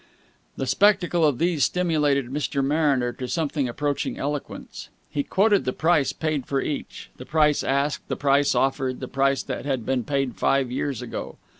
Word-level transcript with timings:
The 0.57 0.65
spectacle 0.65 1.23
of 1.23 1.37
these 1.37 1.63
stimulated 1.65 2.29
Mr. 2.31 2.63
Mariner 2.65 3.13
to 3.13 3.27
something 3.27 3.69
approaching 3.69 4.17
eloquence. 4.17 4.89
He 5.11 5.21
quoted 5.21 5.63
the 5.63 5.73
price 5.73 6.11
paid 6.11 6.47
for 6.47 6.59
each, 6.59 7.11
the 7.17 7.25
price 7.27 7.63
asked, 7.63 8.07
the 8.07 8.15
price 8.15 8.55
offered, 8.55 8.99
the 8.99 9.07
price 9.07 9.43
that 9.43 9.63
had 9.65 9.85
been 9.85 10.03
paid 10.03 10.37
five 10.37 10.71
years 10.71 11.03
ago. 11.03 11.37